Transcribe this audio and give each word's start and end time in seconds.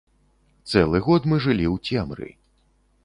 Цэлы 0.71 1.01
год 1.07 1.29
мы 1.33 1.41
жылі 1.45 1.65
ў 1.73 2.01
цемры. 2.01 2.27